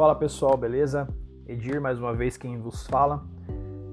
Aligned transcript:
Fala 0.00 0.14
pessoal, 0.14 0.56
beleza? 0.56 1.06
Edir, 1.46 1.78
mais 1.78 1.98
uma 1.98 2.14
vez 2.14 2.38
quem 2.38 2.58
vos 2.58 2.86
fala. 2.86 3.22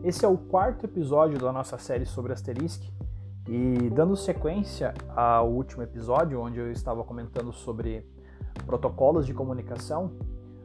Esse 0.05 0.23
é 0.23 0.27
o 0.29 0.37
quarto 0.37 0.85
episódio 0.85 1.37
da 1.37 1.51
nossa 1.51 1.77
série 1.77 2.05
sobre 2.05 2.31
Asterisk 2.31 2.81
e 3.45 3.89
dando 3.89 4.15
sequência 4.15 4.93
ao 5.13 5.51
último 5.51 5.83
episódio, 5.83 6.39
onde 6.39 6.59
eu 6.59 6.71
estava 6.71 7.03
comentando 7.03 7.51
sobre 7.51 8.09
protocolos 8.65 9.25
de 9.25 9.33
comunicação, 9.33 10.13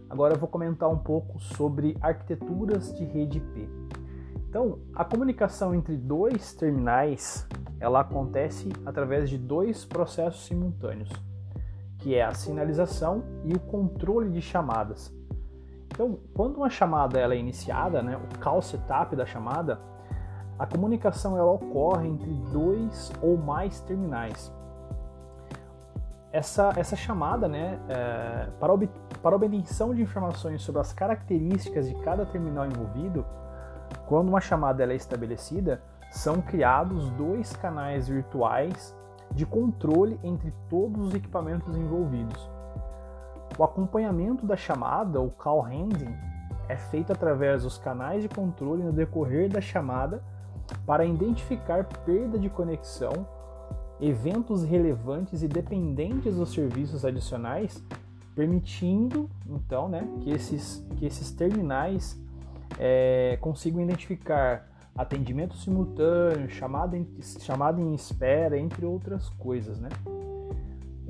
agora 0.08 0.34
eu 0.34 0.38
vou 0.38 0.48
comentar 0.48 0.88
um 0.88 0.98
pouco 0.98 1.40
sobre 1.40 1.98
arquiteturas 2.00 2.96
de 2.96 3.04
rede 3.04 3.38
IP. 3.38 3.68
Então, 4.48 4.78
a 4.94 5.04
comunicação 5.04 5.74
entre 5.74 5.96
dois 5.96 6.54
terminais, 6.54 7.48
ela 7.80 7.98
acontece 7.98 8.70
através 8.86 9.28
de 9.28 9.38
dois 9.38 9.84
processos 9.84 10.46
simultâneos, 10.46 11.10
que 11.98 12.14
é 12.14 12.22
a 12.22 12.32
sinalização 12.32 13.24
e 13.44 13.52
o 13.52 13.58
controle 13.58 14.30
de 14.30 14.40
chamadas. 14.40 15.12
Então, 15.92 16.18
quando 16.32 16.56
uma 16.56 16.70
chamada 16.70 17.20
ela 17.20 17.34
é 17.34 17.36
iniciada, 17.36 18.02
né, 18.02 18.16
o 18.16 18.38
call 18.38 18.62
setup 18.62 19.14
da 19.14 19.26
chamada, 19.26 19.78
a 20.58 20.66
comunicação 20.66 21.36
ela 21.36 21.50
ocorre 21.50 22.08
entre 22.08 22.32
dois 22.50 23.12
ou 23.20 23.36
mais 23.36 23.80
terminais. 23.80 24.50
Essa, 26.32 26.72
essa 26.76 26.96
chamada, 26.96 27.46
né, 27.46 27.78
é, 27.90 28.48
para, 28.58 28.72
ob, 28.72 28.88
para 29.22 29.36
obtenção 29.36 29.94
de 29.94 30.00
informações 30.00 30.62
sobre 30.62 30.80
as 30.80 30.94
características 30.94 31.86
de 31.86 31.94
cada 31.96 32.24
terminal 32.24 32.64
envolvido, 32.64 33.26
quando 34.06 34.30
uma 34.30 34.40
chamada 34.40 34.82
é 34.90 34.96
estabelecida, 34.96 35.82
são 36.10 36.40
criados 36.40 37.10
dois 37.10 37.54
canais 37.56 38.08
virtuais 38.08 38.96
de 39.30 39.44
controle 39.44 40.18
entre 40.22 40.54
todos 40.70 41.08
os 41.08 41.14
equipamentos 41.14 41.76
envolvidos. 41.76 42.50
O 43.58 43.64
acompanhamento 43.64 44.46
da 44.46 44.56
chamada, 44.56 45.20
o 45.20 45.30
call 45.30 45.60
handling, 45.60 46.16
é 46.68 46.76
feito 46.76 47.12
através 47.12 47.64
dos 47.64 47.76
canais 47.76 48.22
de 48.22 48.28
controle 48.28 48.82
no 48.82 48.92
decorrer 48.92 49.48
da 49.48 49.60
chamada 49.60 50.22
para 50.86 51.04
identificar 51.04 51.84
perda 51.84 52.38
de 52.38 52.48
conexão, 52.48 53.26
eventos 54.00 54.64
relevantes 54.64 55.42
e 55.42 55.48
dependentes 55.48 56.36
dos 56.36 56.52
serviços 56.52 57.04
adicionais, 57.04 57.82
permitindo 58.34 59.28
então 59.46 59.88
né, 59.88 60.08
que, 60.20 60.30
esses, 60.30 60.84
que 60.96 61.04
esses 61.04 61.30
terminais 61.32 62.18
é, 62.78 63.36
consigam 63.40 63.82
identificar 63.82 64.68
atendimento 64.96 65.56
simultâneo, 65.56 66.48
chamada 66.50 66.96
em, 66.96 67.06
chamada 67.40 67.80
em 67.80 67.94
espera, 67.94 68.58
entre 68.58 68.84
outras 68.84 69.28
coisas. 69.30 69.78
Né? 69.78 69.88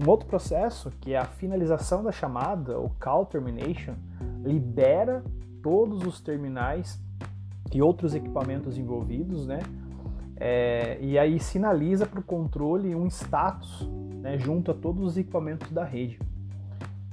Um 0.01 0.09
outro 0.09 0.27
processo, 0.27 0.91
que 1.01 1.13
é 1.13 1.19
a 1.19 1.25
finalização 1.25 2.03
da 2.03 2.13
chamada, 2.13 2.79
o 2.79 2.91
call 2.99 3.27
termination, 3.27 3.95
libera 4.45 5.23
todos 5.63 6.05
os 6.05 6.21
terminais 6.21 7.01
e 7.73 7.81
outros 7.81 8.15
equipamentos 8.15 8.79
envolvidos, 8.79 9.47
né? 9.47 9.61
É, 10.37 10.99
e 11.01 11.19
aí 11.19 11.39
sinaliza 11.39 12.07
para 12.07 12.19
o 12.19 12.23
controle 12.23 12.95
um 12.95 13.07
status 13.07 13.89
né, 14.21 14.39
junto 14.39 14.71
a 14.71 14.75
todos 14.75 15.05
os 15.05 15.17
equipamentos 15.17 15.71
da 15.71 15.85
rede. 15.85 16.19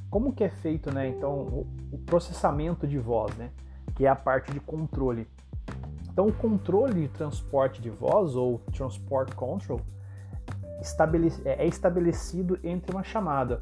Como 0.10 0.34
que 0.34 0.44
é 0.44 0.50
feito, 0.50 0.92
né? 0.92 1.08
Então, 1.10 1.32
o, 1.32 1.68
o 1.92 1.98
processamento 2.00 2.88
de 2.88 2.98
voz, 2.98 3.36
né? 3.38 3.52
que 4.00 4.06
é 4.06 4.10
a 4.10 4.16
parte 4.16 4.54
de 4.54 4.62
controle. 4.62 5.28
Então, 6.10 6.28
o 6.28 6.32
controle 6.32 7.02
de 7.02 7.08
transporte 7.10 7.82
de 7.82 7.90
voz, 7.90 8.34
ou 8.34 8.60
Transport 8.72 9.36
Control, 9.36 9.82
é, 11.46 11.64
é 11.64 11.68
estabelecido 11.68 12.60
entre 12.64 12.92
uma 12.92 13.04
chamada. 13.04 13.62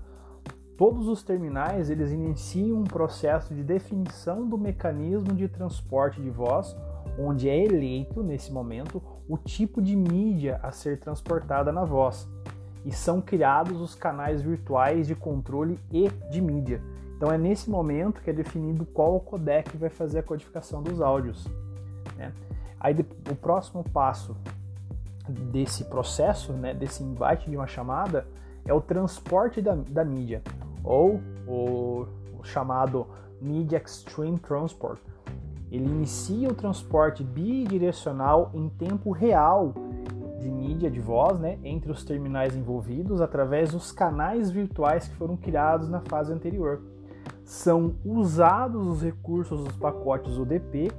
Todos 0.77 1.07
os 1.07 1.23
terminais 1.23 1.89
eles 1.89 2.11
iniciam 2.11 2.79
um 2.79 2.83
processo 2.83 3.53
de 3.53 3.63
definição 3.63 4.47
do 4.47 4.57
mecanismo 4.57 5.33
de 5.33 5.47
transporte 5.47 6.21
de 6.21 6.29
voz, 6.29 6.77
onde 7.17 7.49
é 7.49 7.65
eleito, 7.65 8.21
nesse 8.21 8.51
momento, 8.51 9.01
o 9.27 9.37
tipo 9.37 9.81
de 9.81 9.95
mídia 9.95 10.59
a 10.61 10.71
ser 10.71 10.99
transportada 10.99 11.71
na 11.71 11.83
voz. 11.83 12.29
E 12.85 12.91
são 12.91 13.19
criados 13.19 13.81
os 13.81 13.95
canais 13.95 14.41
virtuais 14.41 15.07
de 15.07 15.15
controle 15.15 15.79
e 15.91 16.09
de 16.29 16.39
mídia. 16.39 16.79
Então 17.15 17.31
é 17.31 17.37
nesse 17.37 17.69
momento 17.71 18.21
que 18.21 18.29
é 18.29 18.33
definido 18.33 18.85
qual 18.85 19.15
o 19.15 19.19
codec 19.19 19.75
vai 19.75 19.89
fazer 19.89 20.19
a 20.19 20.23
codificação 20.23 20.83
dos 20.83 21.01
áudios. 21.01 21.47
Né? 22.15 22.31
Aí 22.79 22.95
o 23.31 23.35
próximo 23.35 23.83
passo 23.83 24.37
desse 25.31 25.85
processo, 25.85 26.53
né, 26.53 26.73
desse 26.73 27.03
invite 27.03 27.49
de 27.49 27.55
uma 27.55 27.67
chamada, 27.67 28.27
é 28.65 28.73
o 28.73 28.81
transporte 28.81 29.61
da, 29.61 29.75
da 29.75 30.03
mídia, 30.03 30.41
ou 30.83 31.21
o, 31.47 32.05
o 32.39 32.43
chamado 32.43 33.07
Media 33.41 33.81
Extreme 33.83 34.39
Transport. 34.39 34.99
Ele 35.71 35.85
inicia 35.85 36.49
o 36.49 36.53
transporte 36.53 37.23
bidirecional 37.23 38.51
em 38.53 38.69
tempo 38.69 39.11
real 39.11 39.73
de 40.39 40.49
mídia 40.49 40.89
de 40.89 40.99
voz 40.99 41.39
né, 41.39 41.57
entre 41.63 41.91
os 41.91 42.03
terminais 42.03 42.55
envolvidos 42.55 43.21
através 43.21 43.71
dos 43.71 43.91
canais 43.91 44.49
virtuais 44.49 45.07
que 45.07 45.15
foram 45.15 45.35
criados 45.35 45.89
na 45.89 45.99
fase 46.01 46.31
anterior 46.31 46.81
são 47.47 47.95
usados 48.03 48.85
os 48.85 49.01
recursos 49.01 49.63
dos 49.63 49.77
pacotes 49.77 50.37
UDP 50.37 50.91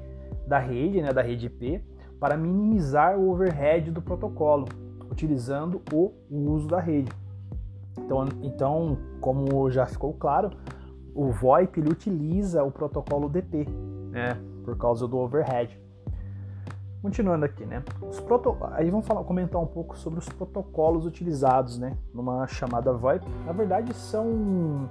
da 0.47 0.59
rede, 0.59 1.03
né, 1.03 1.13
da 1.13 1.21
rede 1.21 1.47
IP, 1.47 1.85
para 2.19 2.37
minimizar 2.37 3.19
o 3.19 3.31
overhead 3.31 3.91
do 3.91 4.03
protocolo, 4.03 4.67
utilizando 5.11 5.81
o 5.93 6.13
uso 6.31 6.69
da 6.69 6.81
rede. 6.81 7.11
Então, 7.99 8.25
então 8.43 8.99
como 9.21 9.71
já 9.71 9.87
ficou 9.87 10.13
claro, 10.15 10.51
o 11.15 11.31
VoIP 11.31 11.81
ele 11.81 11.91
utiliza 11.91 12.63
o 12.63 12.71
protocolo 12.71 13.27
UDP, 13.27 13.69
né, 14.11 14.39
por 14.65 14.77
causa 14.77 15.07
do 15.07 15.19
overhead. 15.19 15.81
Continuando 17.01 17.45
aqui, 17.45 17.65
né? 17.65 17.83
Os 18.03 18.19
proto... 18.19 18.57
Aí 18.73 18.91
vamos 18.91 19.07
falar, 19.07 19.23
comentar 19.23 19.61
um 19.61 19.67
pouco 19.67 19.97
sobre 19.97 20.19
os 20.19 20.29
protocolos 20.29 21.07
utilizados, 21.07 21.79
né? 21.79 21.97
Numa 22.13 22.45
chamada 22.49 22.93
VoIP. 22.93 23.25
Na 23.47 23.53
verdade, 23.53 23.95
são 23.95 24.91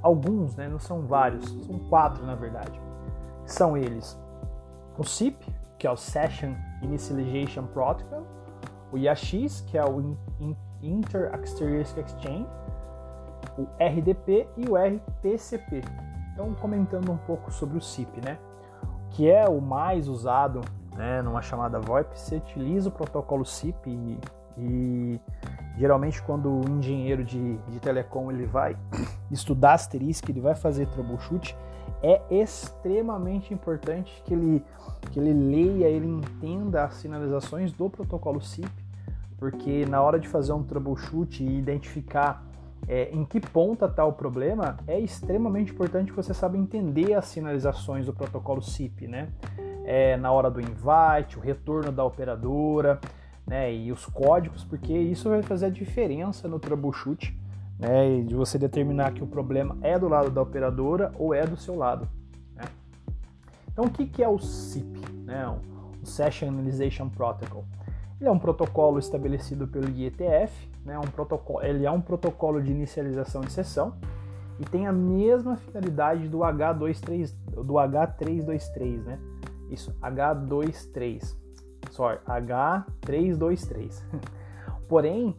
alguns, 0.00 0.54
né, 0.54 0.68
não 0.68 0.78
são 0.78 1.00
vários, 1.00 1.48
são 1.64 1.78
quatro 1.88 2.24
na 2.24 2.34
verdade. 2.34 2.78
São 3.46 3.76
eles 3.76 4.18
o 4.98 5.02
SIP, 5.02 5.44
que 5.78 5.86
é 5.86 5.90
o 5.90 5.96
Session 5.96 6.54
Initialization 6.82 7.64
Protocol, 7.66 8.26
o 8.92 8.98
IAX, 8.98 9.60
que 9.66 9.76
é 9.76 9.84
o 9.84 10.16
Inter 10.82 11.34
Asterisk 11.34 11.96
Exchange, 11.98 12.46
o 13.58 13.66
RDP 13.82 14.48
e 14.56 14.68
o 14.68 14.76
RTCP. 14.76 15.82
Então, 16.32 16.54
comentando 16.54 17.10
um 17.10 17.16
pouco 17.18 17.52
sobre 17.52 17.78
o 17.78 17.80
SIP, 17.80 18.20
né? 18.24 18.38
Que 19.10 19.30
é 19.30 19.48
o 19.48 19.60
mais 19.60 20.08
usado 20.08 20.60
né, 20.96 21.22
numa 21.22 21.42
chamada 21.42 21.78
VoIP, 21.78 22.18
você 22.18 22.36
utiliza 22.36 22.88
o 22.88 22.92
protocolo 22.92 23.44
SIP 23.44 23.86
e, 23.86 24.18
e 24.58 25.20
Geralmente, 25.76 26.22
quando 26.22 26.48
o 26.48 26.70
engenheiro 26.70 27.24
de, 27.24 27.56
de 27.58 27.80
telecom 27.80 28.30
ele 28.30 28.46
vai 28.46 28.76
estudar 29.30 29.74
asterisco, 29.74 30.30
ele 30.30 30.40
vai 30.40 30.54
fazer 30.54 30.86
troubleshoot, 30.86 31.56
é 32.02 32.22
extremamente 32.30 33.52
importante 33.52 34.22
que 34.24 34.34
ele, 34.34 34.64
que 35.10 35.18
ele 35.18 35.32
leia, 35.32 35.86
ele 35.86 36.06
entenda 36.06 36.84
as 36.84 36.94
sinalizações 36.94 37.72
do 37.72 37.88
protocolo 37.88 38.40
SIP, 38.40 38.70
porque 39.38 39.84
na 39.86 40.00
hora 40.02 40.18
de 40.18 40.28
fazer 40.28 40.52
um 40.52 40.62
troubleshoot 40.62 41.42
e 41.42 41.58
identificar 41.58 42.44
é, 42.86 43.10
em 43.10 43.24
que 43.24 43.40
ponta 43.40 43.86
está 43.86 44.04
o 44.04 44.12
problema, 44.12 44.76
é 44.86 44.98
extremamente 44.98 45.72
importante 45.72 46.10
que 46.10 46.16
você 46.16 46.34
saiba 46.34 46.56
entender 46.56 47.14
as 47.14 47.26
sinalizações 47.26 48.06
do 48.06 48.12
protocolo 48.12 48.62
SIP, 48.62 49.06
né? 49.06 49.28
É, 49.84 50.16
na 50.16 50.32
hora 50.32 50.50
do 50.50 50.60
invite, 50.60 51.38
o 51.38 51.40
retorno 51.40 51.92
da 51.92 52.04
operadora, 52.04 53.00
né, 53.46 53.72
e 53.74 53.92
os 53.92 54.06
códigos, 54.06 54.64
porque 54.64 54.92
isso 54.92 55.28
vai 55.28 55.42
fazer 55.42 55.66
a 55.66 55.70
diferença 55.70 56.48
no 56.48 56.58
troubleshoot, 56.58 57.36
né, 57.78 58.22
de 58.22 58.34
você 58.34 58.58
determinar 58.58 59.12
que 59.12 59.22
o 59.22 59.26
problema 59.26 59.76
é 59.82 59.98
do 59.98 60.08
lado 60.08 60.30
da 60.30 60.42
operadora 60.42 61.12
ou 61.18 61.34
é 61.34 61.46
do 61.46 61.56
seu 61.56 61.76
lado. 61.76 62.08
Né. 62.54 62.64
Então, 63.72 63.84
o 63.84 63.90
que, 63.90 64.06
que 64.06 64.22
é 64.22 64.28
o 64.28 64.38
SIP, 64.38 64.98
né, 65.24 65.46
o 65.48 66.06
Session 66.06 66.48
Initialization 66.48 67.08
Protocol? 67.08 67.64
Ele 68.20 68.28
é 68.28 68.32
um 68.32 68.38
protocolo 68.38 68.98
estabelecido 68.98 69.66
pelo 69.66 69.88
IETF, 69.88 70.70
né, 70.84 70.98
um 70.98 71.02
protocolo, 71.02 71.64
ele 71.64 71.84
é 71.84 71.90
um 71.90 72.00
protocolo 72.00 72.62
de 72.62 72.70
inicialização 72.70 73.40
de 73.40 73.52
sessão 73.52 73.94
e 74.58 74.64
tem 74.64 74.86
a 74.86 74.92
mesma 74.92 75.56
finalidade 75.56 76.28
do 76.28 76.38
H23, 76.38 77.34
do 77.50 77.74
H323, 77.74 79.02
né? 79.02 79.18
Isso, 79.70 79.92
H23 80.00 81.44
sorry, 81.94 82.18
H323. 82.26 84.02
Porém, 84.88 85.36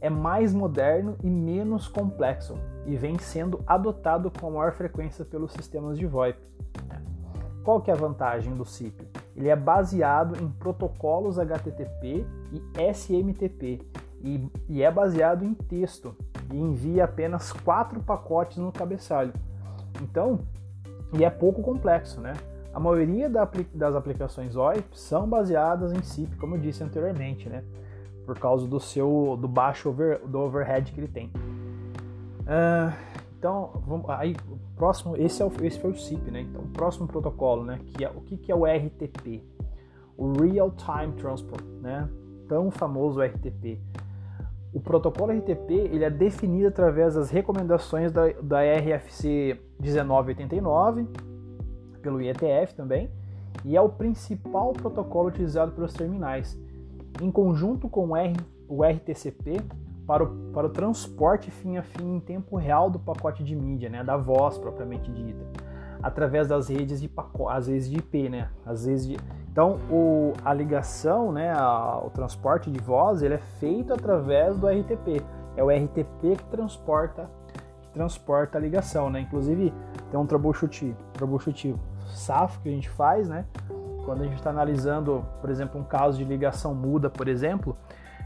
é 0.00 0.10
mais 0.10 0.52
moderno 0.52 1.16
e 1.22 1.28
menos 1.28 1.88
complexo 1.88 2.54
e 2.86 2.96
vem 2.96 3.18
sendo 3.18 3.62
adotado 3.66 4.30
com 4.30 4.50
maior 4.50 4.72
frequência 4.72 5.24
pelos 5.24 5.52
sistemas 5.52 5.98
de 5.98 6.06
VoIP. 6.06 6.38
Qual 7.64 7.80
que 7.80 7.90
é 7.90 7.94
a 7.94 7.96
vantagem 7.96 8.54
do 8.54 8.64
SIP? 8.64 9.06
Ele 9.34 9.48
é 9.48 9.56
baseado 9.56 10.40
em 10.40 10.48
protocolos 10.48 11.38
HTTP 11.38 12.24
e 12.52 12.92
SMTP 12.92 13.80
e, 14.22 14.48
e 14.68 14.82
é 14.82 14.90
baseado 14.90 15.44
em 15.44 15.52
texto 15.52 16.16
e 16.52 16.56
envia 16.56 17.04
apenas 17.04 17.52
quatro 17.52 18.00
pacotes 18.00 18.58
no 18.58 18.70
cabeçalho. 18.70 19.32
Então, 20.00 20.38
e 21.12 21.24
é 21.24 21.30
pouco 21.30 21.62
complexo, 21.62 22.20
né? 22.20 22.34
A 22.72 22.78
maioria 22.78 23.28
das 23.74 23.96
aplicações 23.96 24.54
OIP 24.54 24.98
são 24.98 25.28
baseadas 25.28 25.92
em 25.92 26.02
SIP, 26.02 26.36
como 26.36 26.56
eu 26.56 26.60
disse 26.60 26.84
anteriormente, 26.84 27.48
né? 27.48 27.64
Por 28.26 28.38
causa 28.38 28.66
do 28.66 28.78
seu 28.80 29.38
do 29.40 29.48
baixo 29.48 29.88
over, 29.88 30.20
do 30.26 30.40
overhead 30.40 30.92
que 30.92 31.00
ele 31.00 31.08
tem. 31.08 31.28
Uh, 32.42 32.92
então, 33.38 33.70
vamos, 33.86 34.10
aí 34.10 34.34
próximo, 34.76 35.16
esse, 35.16 35.42
é 35.42 35.44
o, 35.44 35.52
esse 35.62 35.78
foi 35.80 35.90
o 35.90 35.96
SIP, 35.96 36.30
né? 36.30 36.42
Então, 36.42 36.62
o 36.62 36.68
próximo 36.68 37.06
protocolo, 37.06 37.64
né? 37.64 37.80
Que 37.86 38.04
é 38.04 38.10
o 38.10 38.20
que, 38.20 38.36
que 38.36 38.52
é 38.52 38.54
o 38.54 38.64
RTP? 38.64 39.42
O 40.16 40.32
Real 40.32 40.70
Time 40.72 41.12
Transport, 41.14 41.64
né? 41.80 42.08
Tão 42.48 42.70
famoso 42.70 43.20
RTP. 43.22 43.80
O 44.72 44.80
protocolo 44.80 45.32
RTP 45.32 45.70
ele 45.70 46.04
é 46.04 46.10
definido 46.10 46.68
através 46.68 47.14
das 47.14 47.30
recomendações 47.30 48.12
da, 48.12 48.28
da 48.42 48.60
RFC 48.60 49.58
1989, 49.80 51.06
pelo 52.02 52.20
IETF 52.20 52.74
também, 52.74 53.10
e 53.64 53.76
é 53.76 53.80
o 53.80 53.88
principal 53.88 54.72
protocolo 54.72 55.28
utilizado 55.28 55.72
pelos 55.72 55.92
terminais, 55.94 56.60
em 57.20 57.30
conjunto 57.30 57.88
com 57.88 58.08
o, 58.10 58.16
R, 58.16 58.34
o 58.68 58.84
RTCP 58.84 59.60
para 60.06 60.24
o, 60.24 60.52
para 60.52 60.66
o 60.66 60.70
transporte 60.70 61.50
fim 61.50 61.76
a 61.76 61.82
fim 61.82 62.16
em 62.16 62.20
tempo 62.20 62.56
real 62.56 62.90
do 62.90 62.98
pacote 62.98 63.42
de 63.42 63.54
mídia, 63.54 63.88
né, 63.88 64.04
da 64.04 64.16
voz 64.16 64.56
propriamente 64.58 65.10
dita, 65.10 65.44
através 66.02 66.48
das 66.48 66.68
redes 66.68 67.00
de 67.00 67.08
pacote, 67.08 67.56
às 67.56 67.66
vezes 67.66 67.90
de 67.90 67.98
IP, 67.98 68.28
né, 68.28 68.48
às 68.64 68.86
vezes 68.86 69.08
de, 69.08 69.16
então, 69.56 69.78
o, 69.90 70.34
a 70.44 70.52
ligação, 70.52 71.32
né, 71.32 71.50
a, 71.50 71.98
o 72.04 72.10
transporte 72.10 72.70
de 72.70 72.78
voz, 72.78 73.22
ele 73.22 73.32
é 73.32 73.38
feito 73.38 73.94
através 73.94 74.54
do 74.58 74.68
RTP. 74.68 75.24
É 75.56 75.64
o 75.64 75.70
RTP 75.70 76.36
que 76.36 76.44
transporta, 76.50 77.30
que 77.80 77.88
transporta 77.88 78.58
a 78.58 78.60
ligação, 78.60 79.08
né? 79.08 79.20
Inclusive, 79.20 79.72
tem 80.10 80.20
um 80.20 80.26
troubleshoot, 80.26 80.94
troubleshoot 81.14 81.74
SAF 82.04 82.58
que 82.58 82.68
a 82.68 82.72
gente 82.72 82.90
faz, 82.90 83.30
né? 83.30 83.46
Quando 84.06 84.22
a 84.22 84.24
gente 84.24 84.36
está 84.36 84.48
analisando, 84.48 85.26
por 85.40 85.50
exemplo, 85.50 85.78
um 85.78 85.84
caso 85.84 86.16
de 86.16 86.24
ligação 86.24 86.74
muda, 86.74 87.10
por 87.10 87.28
exemplo, 87.28 87.76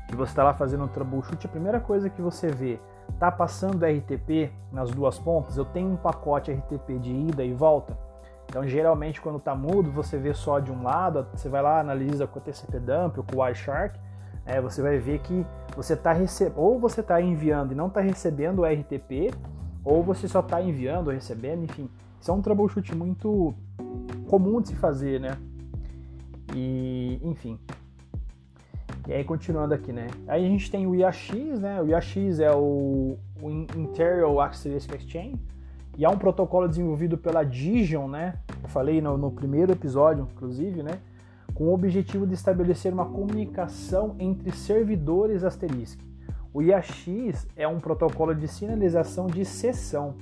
que 0.06 0.14
você 0.14 0.30
está 0.30 0.44
lá 0.44 0.54
fazendo 0.54 0.84
um 0.84 0.88
troubleshoot, 0.88 1.44
a 1.44 1.50
primeira 1.50 1.80
coisa 1.80 2.08
que 2.08 2.22
você 2.22 2.48
vê, 2.48 2.78
tá 3.18 3.32
passando 3.32 3.84
RTP 3.84 4.52
nas 4.70 4.90
duas 4.92 5.18
pontas, 5.18 5.56
eu 5.56 5.64
tenho 5.64 5.90
um 5.90 5.96
pacote 5.96 6.52
RTP 6.52 6.98
de 7.00 7.10
ida 7.10 7.42
e 7.42 7.52
volta, 7.52 7.96
então, 8.50 8.66
geralmente, 8.66 9.20
quando 9.20 9.38
está 9.38 9.54
mudo, 9.54 9.92
você 9.92 10.18
vê 10.18 10.34
só 10.34 10.58
de 10.58 10.72
um 10.72 10.82
lado, 10.82 11.24
você 11.32 11.48
vai 11.48 11.62
lá, 11.62 11.78
analisa 11.78 12.26
com 12.26 12.40
o 12.40 12.42
TCP 12.42 12.80
dump 12.80 13.16
ou 13.18 13.24
com 13.24 13.36
o 13.36 13.40
Wireshark, 13.42 13.96
é, 14.44 14.60
você 14.60 14.82
vai 14.82 14.98
ver 14.98 15.20
que 15.20 15.46
você 15.76 15.92
está 15.92 16.12
recebendo, 16.12 16.58
ou 16.58 16.76
você 16.76 17.00
está 17.00 17.22
enviando 17.22 17.70
e 17.70 17.76
não 17.76 17.86
está 17.86 18.00
recebendo 18.00 18.62
o 18.62 18.64
RTP, 18.64 19.32
ou 19.84 20.02
você 20.02 20.26
só 20.26 20.40
está 20.40 20.60
enviando 20.60 21.06
ou 21.06 21.12
recebendo, 21.12 21.62
enfim. 21.62 21.88
Isso 22.20 22.28
é 22.28 22.34
um 22.34 22.42
troubleshoot 22.42 22.92
muito 22.92 23.54
comum 24.28 24.60
de 24.60 24.70
se 24.70 24.74
fazer, 24.74 25.20
né? 25.20 25.38
E, 26.54 27.20
enfim. 27.22 27.58
E 29.08 29.12
aí, 29.12 29.24
continuando 29.24 29.74
aqui, 29.74 29.92
né? 29.92 30.06
Aí 30.28 30.44
a 30.44 30.48
gente 30.48 30.70
tem 30.70 30.86
o 30.86 30.94
IAX, 30.94 31.30
né? 31.60 31.80
O 31.80 31.86
IAX 31.86 32.38
é 32.38 32.52
o, 32.52 33.16
o 33.42 33.50
Interior 33.50 34.40
Access 34.40 34.86
Exchange, 34.94 35.40
e 35.96 36.04
há 36.04 36.10
um 36.10 36.18
protocolo 36.18 36.68
desenvolvido 36.68 37.18
pela 37.18 37.42
Digion, 37.42 38.08
né? 38.08 38.34
Eu 38.62 38.68
falei 38.68 39.00
no, 39.00 39.18
no 39.18 39.30
primeiro 39.30 39.72
episódio, 39.72 40.28
inclusive, 40.30 40.82
né? 40.82 41.00
Com 41.54 41.64
o 41.64 41.74
objetivo 41.74 42.26
de 42.26 42.34
estabelecer 42.34 42.92
uma 42.92 43.06
comunicação 43.06 44.14
entre 44.18 44.52
servidores 44.52 45.44
Asterisk. 45.44 46.00
O 46.54 46.62
IAX 46.62 47.46
é 47.56 47.66
um 47.66 47.78
protocolo 47.78 48.34
de 48.34 48.48
sinalização 48.48 49.26
de 49.26 49.44
sessão, 49.44 50.14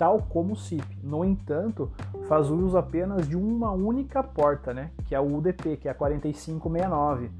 tal 0.00 0.22
como 0.30 0.54
o 0.54 0.56
SIP. 0.56 0.82
No 1.02 1.22
entanto, 1.22 1.92
faz 2.26 2.48
uso 2.48 2.78
apenas 2.78 3.28
de 3.28 3.36
uma 3.36 3.70
única 3.70 4.22
porta, 4.22 4.72
né? 4.72 4.92
Que 5.04 5.14
é 5.14 5.20
o 5.20 5.36
UDP, 5.36 5.76
que 5.76 5.88
é 5.88 5.90
a 5.90 5.94
4569, 5.94 7.30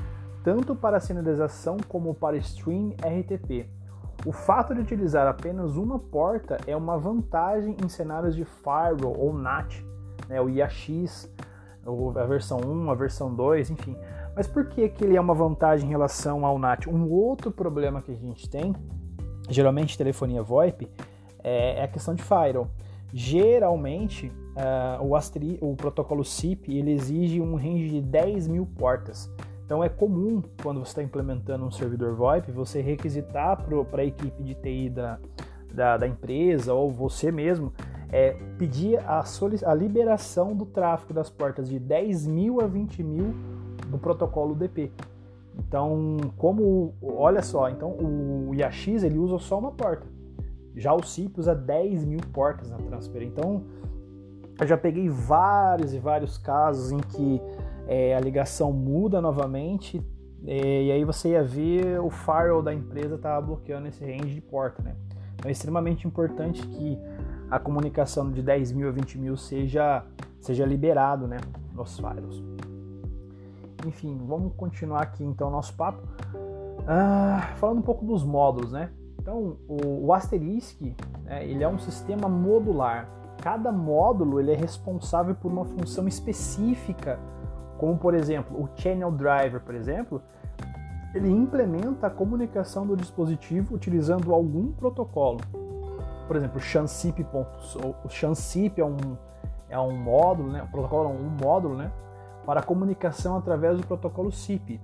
tanto 0.45 0.77
para 0.77 1.01
sinalização 1.01 1.79
como 1.89 2.15
para 2.15 2.37
stream 2.37 2.91
RTP. 2.99 3.67
O 4.27 4.33
fato 4.33 4.75
de 4.75 4.81
utilizar 4.83 5.27
apenas 5.27 5.79
uma 5.79 5.99
porta 5.99 6.59
é 6.67 6.77
uma 6.77 6.99
vantagem 6.99 7.79
em 7.83 7.89
cenários 7.89 8.37
de 8.37 8.45
firewall 8.45 9.19
ou 9.19 9.33
NAT, 9.33 9.83
né, 10.29 10.39
o 10.39 10.51
IAX, 10.51 11.33
a 12.15 12.27
versão 12.27 12.59
1, 12.59 12.91
a 12.91 12.95
versão 12.95 13.35
2, 13.35 13.71
enfim. 13.71 13.97
Mas 14.37 14.47
por 14.47 14.67
que, 14.67 14.87
que 14.91 15.03
ele 15.03 15.17
é 15.17 15.21
uma 15.21 15.33
vantagem 15.33 15.87
em 15.87 15.91
relação 15.91 16.45
ao 16.45 16.59
NAT? 16.59 16.87
Um 16.89 17.11
outro 17.11 17.51
problema 17.51 18.03
que 18.03 18.12
a 18.12 18.17
gente 18.17 18.51
tem, 18.51 18.77
geralmente 19.49 19.97
telefonia 19.97 20.43
VoIP, 20.43 20.91
é, 21.42 21.81
é 21.81 21.84
a 21.84 21.88
questão 21.88 22.14
de 22.14 22.22
firewall. 22.22 22.69
Geralmente, 23.12 24.28
uh, 24.28 25.04
o, 25.04 25.16
Astri, 25.16 25.58
o 25.60 25.75
protocolo 25.75 26.25
SIP 26.25 26.69
ele 26.69 26.92
exige 26.92 27.40
um 27.40 27.56
range 27.56 27.88
de 27.88 28.00
10 28.00 28.46
mil 28.48 28.66
portas. 28.66 29.31
Então 29.64 29.82
é 29.84 29.88
comum, 29.88 30.42
quando 30.62 30.81
você 30.81 30.90
está 30.90 31.02
implementando 31.02 31.64
um 31.64 31.70
servidor 31.70 32.14
VoIP, 32.14 32.50
você 32.50 32.81
requisitar 32.81 33.64
para 33.90 34.02
a 34.02 34.04
equipe 34.04 34.42
de 34.42 34.54
TI 34.54 34.90
da, 34.90 35.19
da, 35.72 35.96
da, 35.96 36.08
empresa 36.08 36.75
ou 36.75 36.90
você 36.90 37.31
mesmo 37.31 37.72
é, 38.10 38.32
pedir 38.58 38.98
a, 38.98 39.22
a 39.66 39.75
liberação 39.75 40.56
do 40.56 40.66
tráfego 40.66 41.14
das 41.14 41.31
portas 41.31 41.69
de 41.69 41.78
10 41.78 42.26
mil 42.26 42.60
a 42.60 42.66
20 42.66 43.02
mil 43.02 43.32
do 43.87 43.98
protocolo 43.98 44.54
DP. 44.54 44.90
Então, 45.58 46.16
como, 46.37 46.94
olha 47.02 47.42
só, 47.42 47.69
então 47.69 47.90
o 47.90 48.54
IAX 48.54 49.04
ele 49.04 49.19
usa 49.19 49.38
só 49.38 49.58
uma 49.58 49.70
porta. 49.70 50.06
Já 50.81 50.94
o 50.94 51.05
CIP 51.05 51.38
usa 51.38 51.55
10 51.55 52.05
mil 52.06 52.21
portas 52.32 52.71
na 52.71 52.79
transfer. 52.79 53.23
Então, 53.23 53.65
eu 54.59 54.67
já 54.67 54.79
peguei 54.79 55.09
vários 55.09 55.93
e 55.93 55.99
vários 55.99 56.38
casos 56.38 56.91
em 56.91 56.99
que 56.99 57.41
é, 57.87 58.17
a 58.17 58.21
ligação 58.21 58.73
muda 58.73 59.21
novamente 59.21 60.03
é, 60.47 60.85
e 60.85 60.93
aí 60.93 61.05
você 61.05 61.31
ia 61.31 61.43
ver 61.43 62.00
o 62.00 62.09
firewall 62.09 62.62
da 62.62 62.73
empresa 62.73 63.19
tá 63.19 63.38
bloqueando 63.41 63.88
esse 63.88 64.03
range 64.05 64.35
de 64.35 64.41
porta, 64.41 64.82
né? 64.82 64.97
Então 65.35 65.49
é 65.49 65.53
extremamente 65.53 66.06
importante 66.06 66.67
que 66.67 66.99
a 67.50 67.59
comunicação 67.59 68.31
de 68.31 68.43
10 68.43 68.73
mil 68.73 68.88
a 68.88 68.91
20 68.91 69.19
mil 69.19 69.37
seja, 69.37 70.05
seja 70.41 70.65
liberado, 70.65 71.26
né, 71.26 71.38
nos 71.75 71.97
firewalls. 71.99 72.43
Enfim, 73.87 74.19
vamos 74.26 74.55
continuar 74.56 75.03
aqui 75.03 75.25
então 75.25 75.49
o 75.49 75.50
nosso 75.50 75.75
papo. 75.75 76.03
Ah, 76.87 77.55
falando 77.56 77.79
um 77.79 77.83
pouco 77.83 78.05
dos 78.05 78.25
módulos, 78.25 78.73
né? 78.73 78.91
Então, 79.20 79.56
o, 79.69 80.06
o 80.06 80.12
Asterisk, 80.12 80.80
né, 81.25 81.47
ele 81.47 81.62
é 81.62 81.68
um 81.68 81.78
sistema 81.78 82.28
modular. 82.28 83.09
Cada 83.42 83.71
módulo 83.71 84.40
ele 84.40 84.52
é 84.52 84.56
responsável 84.56 85.35
por 85.35 85.52
uma 85.52 85.64
função 85.64 86.09
específica 86.09 87.18
como 87.80 87.97
por 87.97 88.12
exemplo 88.12 88.62
o 88.62 88.68
Channel 88.76 89.11
Driver, 89.11 89.59
por 89.62 89.75
exemplo, 89.75 90.23
ele 91.14 91.30
implementa 91.30 92.09
a 92.09 92.11
comunicação 92.11 92.87
do 92.87 92.95
dispositivo 92.95 93.75
utilizando 93.75 94.35
algum 94.35 94.71
protocolo. 94.71 95.40
Por 96.26 96.37
exemplo, 96.37 96.59
o 96.59 96.61
Shansip, 96.61 97.26
o 98.04 98.09
Shansip 98.11 98.78
é 98.78 98.85
um, 98.85 99.16
é 99.71 99.80
um 99.80 99.97
módulo, 99.97 100.52
né? 100.52 100.62
o 100.62 100.71
protocolo 100.71 101.09
um 101.09 101.30
módulo 101.42 101.75
né? 101.75 101.90
para 102.45 102.62
comunicação 102.62 103.38
através 103.38 103.78
do 103.78 103.87
protocolo 103.87 104.30
SIP, 104.30 104.78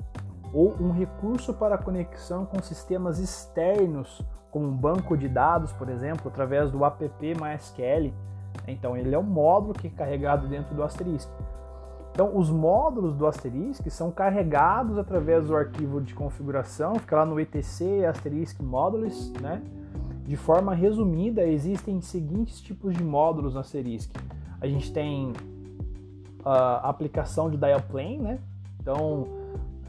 ou 0.53 0.75
um 0.81 0.93
recurso 0.93 1.53
para 1.55 1.79
conexão 1.79 2.45
com 2.47 2.61
sistemas 2.63 3.19
externos, 3.19 4.23
como 4.51 4.67
um 4.67 4.77
banco 4.77 5.17
de 5.17 5.29
dados, 5.29 5.73
por 5.73 5.89
exemplo, 5.89 6.29
através 6.29 6.71
do 6.71 6.85
app 6.85 7.07
MySQL. 7.21 8.13
Então, 8.67 8.97
ele 8.97 9.15
é 9.15 9.19
um 9.19 9.23
módulo 9.23 9.75
que 9.75 9.89
é 9.89 9.91
carregado 9.91 10.49
dentro 10.49 10.75
do 10.75 10.83
Asterisk. 10.83 11.29
Então, 12.13 12.35
os 12.35 12.51
módulos 12.51 13.15
do 13.15 13.27
Asterisk 13.27 13.87
são 13.91 14.11
carregados 14.11 14.97
através 14.97 15.49
do 15.49 15.55
arquivo 15.55 16.01
de 16.01 16.15
configuração, 16.15 16.95
fica 16.95 17.17
lá 17.17 17.27
no 17.27 17.39
etc 17.39 18.09
asterisk 18.09 18.59
modules, 18.63 19.31
né? 19.43 19.63
De 20.25 20.37
forma 20.37 20.75
resumida, 20.75 21.47
existem 21.47 22.01
seguintes 22.01 22.61
tipos 22.61 22.95
de 22.95 23.05
módulos 23.05 23.53
no 23.53 23.61
Asterisk. 23.61 24.11
A 24.59 24.67
gente 24.67 24.91
tem 24.93 25.35
a 26.43 26.89
aplicação 26.89 27.51
de 27.51 27.59
dial 27.59 27.83
plane, 27.83 28.19
né? 28.19 28.39
Então, 28.81 29.27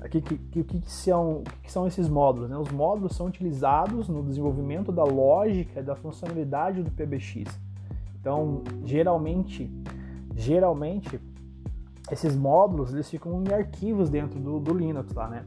o 0.07 0.09
que, 0.09 0.21
que, 0.21 0.63
que, 0.63 0.91
são, 0.91 1.43
que 1.61 1.71
são 1.71 1.85
esses 1.85 2.07
módulos? 2.07 2.49
Né? 2.49 2.57
Os 2.57 2.71
módulos 2.71 3.15
são 3.15 3.27
utilizados 3.27 4.07
no 4.07 4.23
desenvolvimento 4.23 4.91
da 4.91 5.03
lógica 5.03 5.83
da 5.83 5.95
funcionalidade 5.95 6.81
do 6.81 6.91
PBX. 6.91 7.59
Então, 8.19 8.63
geralmente, 8.83 9.71
geralmente 10.35 11.19
esses 12.11 12.35
módulos 12.35 12.93
eles 12.93 13.09
ficam 13.09 13.43
em 13.43 13.53
arquivos 13.53 14.09
dentro 14.09 14.39
do, 14.39 14.59
do, 14.59 14.73
Linux 14.73 15.13
lá, 15.13 15.27
né? 15.27 15.45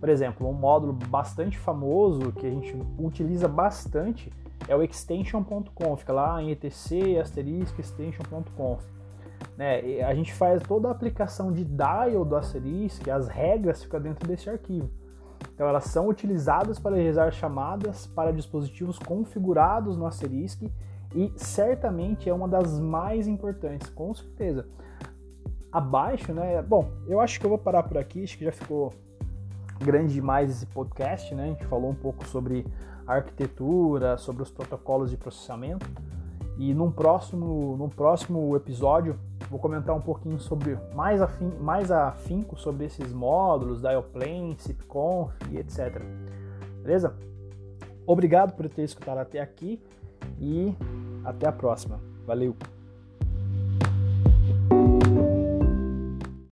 Por 0.00 0.08
exemplo, 0.08 0.48
um 0.48 0.52
módulo 0.52 0.92
bastante 0.92 1.56
famoso 1.56 2.32
que 2.32 2.44
a 2.44 2.50
gente 2.50 2.76
utiliza 2.98 3.46
bastante 3.46 4.32
é 4.66 4.74
o 4.74 4.82
extension.conf, 4.82 6.00
fica 6.00 6.12
lá 6.12 6.42
em 6.42 6.50
etc 6.50 7.20
asterisk 7.20 7.78
extension.conf. 7.78 8.84
Né? 9.62 10.02
A 10.02 10.12
gente 10.12 10.34
faz 10.34 10.60
toda 10.60 10.88
a 10.88 10.90
aplicação 10.90 11.52
de 11.52 11.64
dial 11.64 12.24
do 12.24 12.34
asterisk, 12.34 13.08
as 13.08 13.28
regras 13.28 13.80
ficam 13.80 14.00
dentro 14.00 14.26
desse 14.26 14.50
arquivo. 14.50 14.90
Então 15.54 15.68
elas 15.68 15.84
são 15.84 16.08
utilizadas 16.08 16.80
para 16.80 16.96
realizar 16.96 17.30
chamadas 17.30 18.08
para 18.08 18.32
dispositivos 18.32 18.98
configurados 18.98 19.96
no 19.96 20.04
asterisk 20.04 20.62
e 21.14 21.32
certamente 21.36 22.28
é 22.28 22.34
uma 22.34 22.48
das 22.48 22.80
mais 22.80 23.28
importantes, 23.28 23.88
com 23.88 24.12
certeza. 24.12 24.66
Abaixo, 25.70 26.32
né? 26.32 26.60
Bom, 26.60 26.90
eu 27.06 27.20
acho 27.20 27.38
que 27.38 27.46
eu 27.46 27.50
vou 27.50 27.58
parar 27.58 27.84
por 27.84 27.98
aqui, 27.98 28.24
acho 28.24 28.36
que 28.36 28.44
já 28.44 28.52
ficou 28.52 28.92
grande 29.78 30.14
demais 30.14 30.50
esse 30.50 30.66
podcast, 30.66 31.32
né? 31.36 31.44
A 31.44 31.46
gente 31.46 31.66
falou 31.66 31.90
um 31.90 31.94
pouco 31.94 32.26
sobre 32.26 32.66
arquitetura, 33.06 34.18
sobre 34.18 34.42
os 34.42 34.50
protocolos 34.50 35.10
de 35.10 35.16
processamento. 35.16 35.88
E 36.58 36.74
num 36.74 36.90
próximo, 36.90 37.76
num 37.76 37.88
próximo 37.88 38.54
episódio 38.56 39.18
vou 39.52 39.60
comentar 39.60 39.94
um 39.94 40.00
pouquinho 40.00 40.40
sobre 40.40 40.78
mais, 40.94 41.20
afim, 41.20 41.52
mais 41.60 41.90
afinco 41.90 42.56
sobre 42.56 42.86
esses 42.86 43.12
módulos, 43.12 43.82
Dialplane, 43.82 44.56
SIPConf 44.58 45.30
e 45.50 45.58
etc. 45.58 46.02
Beleza? 46.82 47.14
Obrigado 48.06 48.56
por 48.56 48.66
ter 48.70 48.82
escutado 48.82 49.18
até 49.18 49.40
aqui 49.40 49.78
e 50.40 50.74
até 51.22 51.46
a 51.46 51.52
próxima. 51.52 52.00
Valeu! 52.26 52.56